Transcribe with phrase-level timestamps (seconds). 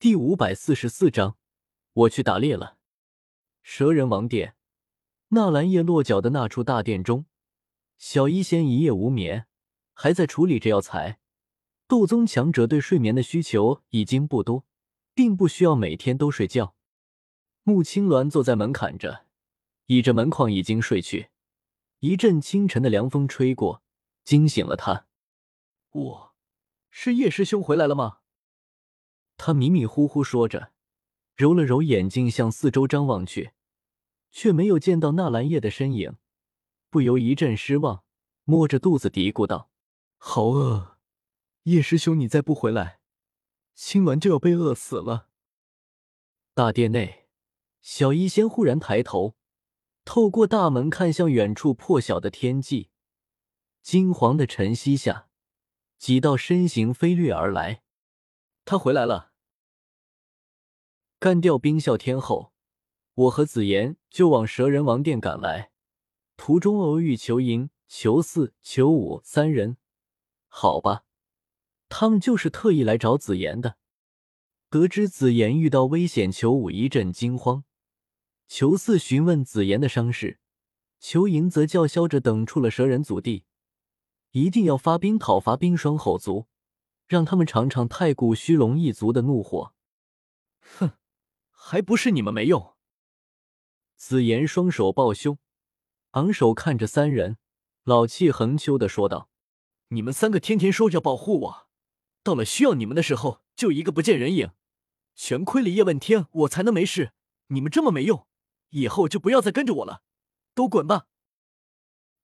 [0.00, 1.36] 第五百四十四章，
[1.92, 2.78] 我去打猎了。
[3.62, 4.54] 蛇人王殿，
[5.30, 7.26] 纳兰叶落脚的那处大殿中，
[7.96, 9.48] 小医仙一夜无眠，
[9.94, 11.18] 还在处理着药材。
[11.88, 14.64] 斗宗强者对睡眠的需求已经不多，
[15.14, 16.76] 并不需要每天都睡觉。
[17.64, 19.26] 穆青鸾坐在门槛着，
[19.86, 21.30] 倚着门框已经睡去。
[21.98, 23.82] 一阵清晨的凉风吹过，
[24.22, 25.08] 惊醒了他。
[25.90, 26.36] 我，
[26.88, 28.18] 是叶师兄回来了吗？
[29.38, 30.72] 他迷迷糊糊说着，
[31.36, 33.52] 揉了揉眼睛，向四周张望去，
[34.32, 36.16] 却没有见到纳兰叶的身影，
[36.90, 38.02] 不由一阵失望，
[38.42, 39.70] 摸着肚子嘀咕道
[40.18, 40.98] ：“好饿，
[41.62, 42.98] 叶师兄，你再不回来，
[43.74, 45.28] 青鸾就要被饿死了。”
[46.52, 47.28] 大殿内，
[47.80, 49.36] 小医仙忽然抬头，
[50.04, 52.90] 透过大门看向远处破晓的天际，
[53.82, 55.28] 金黄的晨曦下，
[55.96, 57.82] 几道身形飞掠而来。
[58.70, 59.32] 他回来了。
[61.18, 62.52] 干掉冰啸天后，
[63.14, 65.72] 我和紫妍就往蛇人王殿赶来。
[66.36, 69.78] 途中偶遇裘银、裘四、裘五三人。
[70.48, 71.04] 好吧，
[71.88, 73.78] 他们就是特意来找紫妍的。
[74.68, 77.64] 得知紫妍遇到危险，裘五一阵惊慌。
[78.46, 80.40] 裘四询问紫妍的伤势，
[81.00, 83.46] 裘银则叫嚣着等出了蛇人祖地，
[84.32, 86.46] 一定要发兵讨伐冰霜吼族，
[87.08, 89.74] 让他们尝尝太古虚龙一族的怒火。
[90.60, 90.92] 哼！
[91.50, 92.76] 还不是你们没用！
[93.96, 95.38] 紫妍双手抱胸，
[96.12, 97.36] 昂首看着三人，
[97.82, 99.28] 老气横秋的说道
[99.88, 101.68] ：“你们三个天天说着保护我，
[102.22, 104.52] 到了需要你们的时候就一个不见人影，
[105.14, 107.12] 全亏了叶问天我才能没事。
[107.48, 108.26] 你们这么没用，
[108.70, 110.02] 以后就不要再跟着我了，
[110.54, 111.06] 都滚吧！”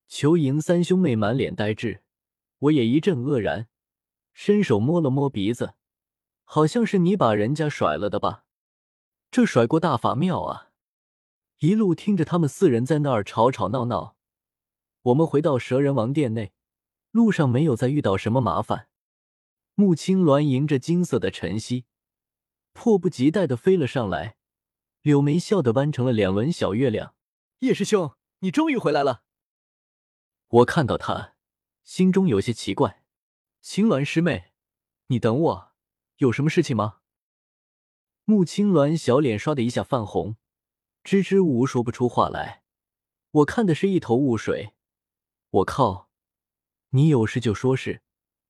[0.06, 2.02] 裘莹三兄妹满脸呆滞，
[2.58, 3.68] 我也一阵愕然，
[4.34, 5.74] 伸手摸了摸鼻子，
[6.42, 8.44] 好像是你把人家甩了的吧。
[9.30, 10.72] 这甩锅大法妙啊！
[11.58, 14.16] 一路听着他们四人在那儿吵吵闹闹，
[15.02, 16.52] 我们回到蛇人王殿内，
[17.12, 18.88] 路上没有再遇到什么麻烦。
[19.76, 21.86] 穆青鸾迎着金色的晨曦，
[22.72, 24.36] 迫不及待的飞了上来，
[25.00, 27.14] 柳眉笑得弯成了两轮小月亮。
[27.60, 29.22] 叶师兄，你终于回来了！
[30.48, 31.34] 我看到他，
[31.82, 33.03] 心中有些奇怪。
[33.64, 34.52] 青鸾师妹，
[35.06, 35.72] 你等我，
[36.18, 36.98] 有什么事情吗？
[38.24, 40.36] 穆青鸾小脸刷的一下泛红，
[41.02, 42.62] 支支吾吾说不出话来。
[43.30, 44.74] 我看的是一头雾水。
[45.48, 46.10] 我靠，
[46.90, 48.02] 你有事就说事，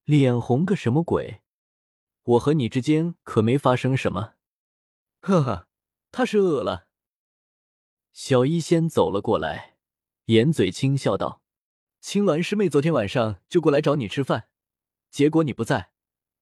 [0.03, 1.43] 脸红个什么鬼？
[2.25, 4.35] 我和你之间可没发生什么。
[5.21, 5.69] 呵呵，
[6.11, 6.89] 他是饿了。
[8.13, 9.77] 小医仙走了过来，
[10.25, 11.41] 掩嘴轻笑道
[12.03, 14.49] ：“青鸾师妹昨天晚上就过来找你吃饭，
[15.15, 15.93] 结果你不在，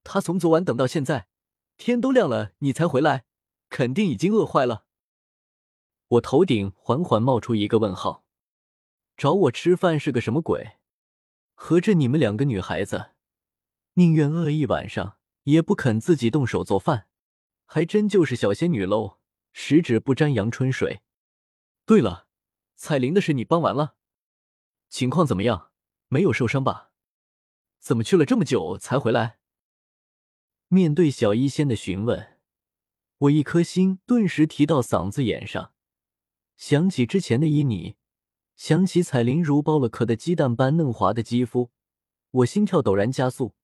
[0.02, 1.28] 他从昨晚等到现在。”
[1.76, 3.26] 天都亮了，你才回来，
[3.68, 4.86] 肯定已经饿坏了。
[6.08, 8.24] 我头顶缓缓冒出一个问号：
[9.14, 10.78] 找我吃饭是个什么鬼？
[11.52, 13.10] 合着你们两个女孩子
[13.92, 17.08] 宁愿饿一晚上，也不肯自己动手做饭，
[17.66, 19.18] 还真就是小仙女喽！
[19.52, 21.02] 十指不沾阳春水。
[21.84, 22.26] 对了，
[22.76, 23.96] 彩铃的事你帮完了，
[24.88, 25.72] 情况怎么样？
[26.08, 26.91] 没有受伤吧？
[27.82, 29.40] 怎么去了这么久才回来？
[30.68, 32.38] 面对小医仙的询问，
[33.18, 35.74] 我一颗心顿时提到嗓子眼上，
[36.56, 37.96] 想起之前的依你，
[38.54, 41.72] 想起彩铃如剥了壳的鸡蛋般嫩滑的肌肤，
[42.30, 43.56] 我心跳陡然加速，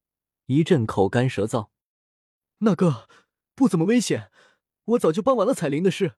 [0.47, 1.69] 一阵口干舌燥。
[2.57, 3.07] 那个
[3.55, 4.29] 不怎么危险，
[4.83, 6.17] 我早就帮完了彩铃的事，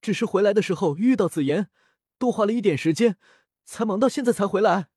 [0.00, 1.68] 只是回来的时候遇到紫妍，
[2.16, 3.18] 多花了一点时间，
[3.64, 4.88] 才忙到现在才回来。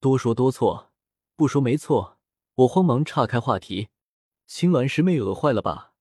[0.00, 0.92] 多说多错，
[1.36, 2.18] 不说没错。
[2.54, 3.88] 我慌忙岔开话题。
[4.46, 5.94] 青鸾师妹饿坏了吧？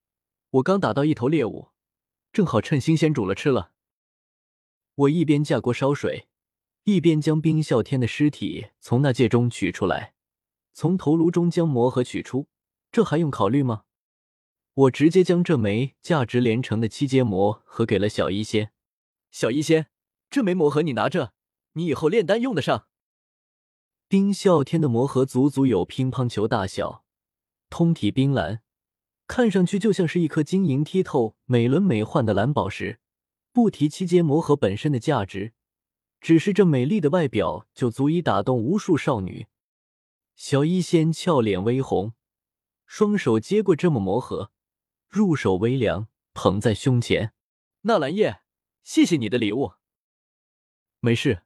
[0.51, 1.69] 我刚打到一头猎物，
[2.31, 3.71] 正好趁新鲜煮了吃了。
[4.95, 6.27] 我一边架锅烧水，
[6.83, 10.13] 一边将冰啸天的尸体从那戒中取出来，
[10.73, 12.47] 从头颅中将魔核取出，
[12.91, 13.85] 这还用考虑吗？
[14.75, 18.71] 我直接将这枚价值连城的七阶魔核给了小医仙。
[19.31, 19.87] 小医仙，
[20.29, 21.33] 这枚魔核你拿着，
[21.73, 22.87] 你以后炼丹用得上。
[24.13, 27.03] 冰啸天的魔核足足有乒乓球大小。
[27.71, 28.61] 通体冰蓝，
[29.25, 32.99] 看上去就像是一颗晶莹剔透、美轮美奂的蓝宝石。
[33.51, 35.53] 不提七阶魔核本身的价值，
[36.21, 39.47] 只是这美丽的外表就足以打动无数少女。
[40.35, 42.13] 小医仙俏脸微红，
[42.85, 44.51] 双手接过这么魔盒，
[45.09, 47.33] 入手微凉，捧在胸前。
[47.81, 48.41] 纳兰叶，
[48.83, 49.71] 谢谢你的礼物。
[50.99, 51.41] 没事，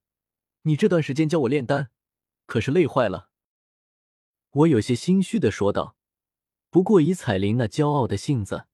[0.63, 1.91] 你这段时间教我炼丹，
[2.47, 3.29] 可是累坏了。
[4.49, 5.95] 我有些心虚的说道。
[6.69, 8.65] 不过以彩铃那骄傲的性子，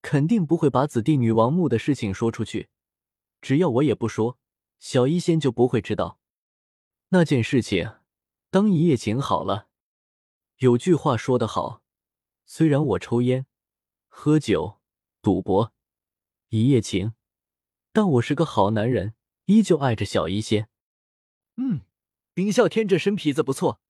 [0.00, 2.68] 肯定不会把紫帝女王墓的事情说出去。
[3.42, 4.38] 只要我也不说，
[4.78, 6.18] 小医仙就不会知道
[7.08, 7.96] 那件事情。
[8.50, 9.68] 当一夜情好了。
[10.56, 11.82] 有句话说得好，
[12.46, 13.46] 虽然我抽烟、
[14.08, 14.80] 喝酒、
[15.20, 15.72] 赌博、
[16.48, 17.12] 一夜情，
[17.92, 19.14] 但我是个好男人，
[19.44, 20.70] 依旧爱着小医仙。
[21.56, 21.82] 嗯，
[22.38, 23.80] 冰啸天这身皮子不错，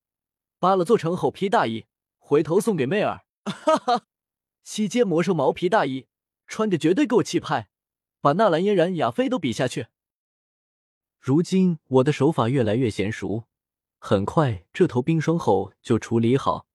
[0.59, 1.85] 扒了做成猴皮大衣，
[2.17, 3.27] 回头送给妹儿。
[3.45, 4.07] 哈哈，
[4.65, 6.07] 七阶魔兽毛皮大衣，
[6.47, 7.69] 穿着绝对够气派，
[8.23, 9.89] 把纳兰嫣然、亚飞都比下去。
[11.21, 13.45] 如今我的手法越来越娴熟。
[13.99, 16.67] 很快，这头冰霜猴就处理好。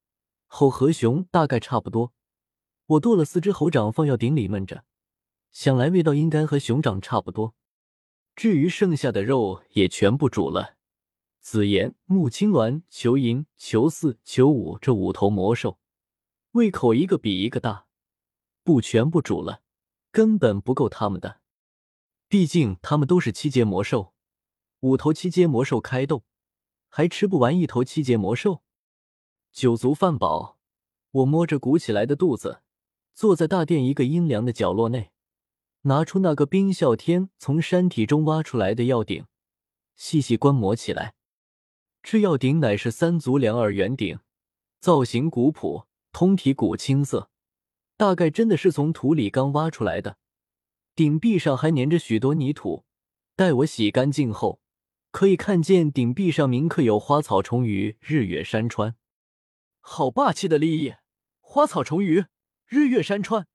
[0.46, 2.14] 猴和熊大概差不多，
[2.86, 4.84] 我剁了四只猴掌放药鼎里焖着，
[5.52, 7.56] 想来味道应该和熊掌差不多。
[8.36, 10.75] 至于剩下的肉也全部煮了。
[11.44, 15.78] 紫炎、穆青鸾、裘银、裘四、裘五这五头魔兽，
[16.54, 17.86] 胃口一个比一个大，
[18.63, 19.62] 不全部煮了，
[20.10, 21.42] 根本不够他们的。
[22.30, 24.13] 毕竟他们都是七阶魔兽，
[24.80, 26.24] 五头七阶魔兽开动。
[26.88, 28.63] 还吃不完一头七阶魔兽，
[29.51, 30.57] 酒足饭饱，
[31.12, 32.62] 我摸着鼓起来的肚子，
[33.13, 35.12] 坐在大殿一个阴凉的角落内，
[35.81, 39.25] 拿出那个冰啸天从山体中挖出来的药鼎，
[39.98, 41.16] 细细观摩起来。
[42.03, 44.19] 这药鼎乃是三足两耳圆鼎，
[44.81, 47.31] 造型古朴，通体古青色，
[47.95, 50.17] 大概真的是从土里刚挖出来的。
[50.95, 52.83] 鼎壁上还粘着许多泥土，
[53.38, 54.59] 待我洗干净后。
[55.11, 58.95] 可以看见顶壁上铭刻有花草虫鱼、日月山川，
[59.79, 60.95] 好霸气的立意！
[61.39, 62.25] 花草虫鱼、
[62.65, 63.47] 日月山川，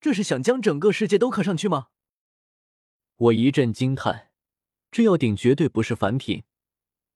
[0.00, 1.88] 这是想将整个世界都刻上去吗？
[3.16, 4.30] 我一阵惊叹，
[4.90, 6.44] 这药鼎绝对不是凡品，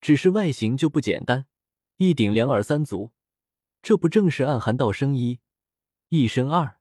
[0.00, 1.46] 只是外形就不简单。
[1.96, 3.12] 一顶两耳三足，
[3.82, 5.40] 这不正是暗含道生一，
[6.08, 6.78] 一生二，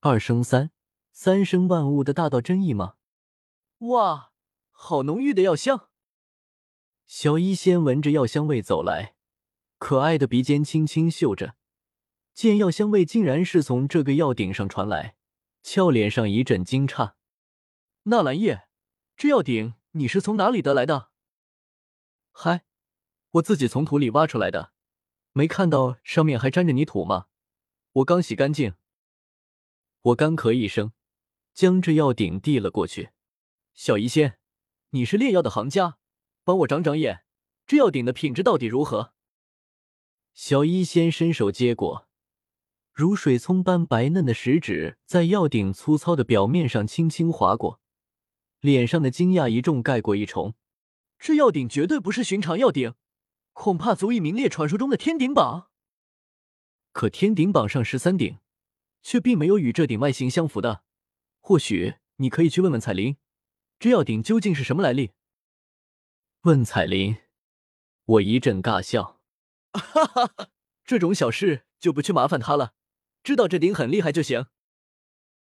[0.00, 0.72] 二生三，
[1.12, 2.94] 三生万物的大道真意吗？
[3.78, 4.32] 哇，
[4.72, 5.88] 好浓郁的药香！
[7.06, 9.14] 小医仙闻着药香味走来，
[9.78, 11.54] 可爱的鼻尖轻轻嗅着，
[12.34, 15.14] 见药香味竟然是从这个药鼎上传来，
[15.62, 17.12] 俏脸上一阵惊诧。
[18.04, 18.66] 纳兰叶，
[19.16, 21.10] 这药鼎你是从哪里得来的？
[22.38, 22.66] 嗨，
[23.30, 24.70] 我自己从土里挖出来的，
[25.32, 27.28] 没看到上面还沾着泥土吗？
[27.92, 28.74] 我刚洗干净。
[30.02, 30.92] 我干咳一声，
[31.54, 33.08] 将这药鼎递了过去。
[33.72, 34.38] 小医仙，
[34.90, 35.96] 你是炼药的行家。
[36.44, 37.24] 帮我长长眼，
[37.66, 39.14] 这药鼎的品质到底如何？
[40.34, 42.06] 小医仙伸手接过，
[42.92, 47.80] 如水葱般白嫩的食指在药鼎粗糙的表面上轻轻划过，
[48.60, 50.54] 脸上的惊讶一重盖过一重。
[51.18, 52.94] 这药鼎绝对不是寻常药鼎，
[53.52, 55.70] 恐怕足以名列传说中的天鼎榜。
[56.92, 58.38] 可天鼎榜上十三鼎，
[59.02, 60.82] 却并没有与这鼎外形相符的。
[61.40, 63.16] 或许你可以去问问彩铃，
[63.78, 65.12] 这药鼎究竟是什么来历？
[66.42, 67.16] 问彩铃，
[68.04, 69.20] 我一阵尬笑，
[69.72, 70.48] 哈哈哈，
[70.84, 72.74] 这种小事就不去麻烦他了，
[73.22, 74.46] 知道这鼎很厉害就行。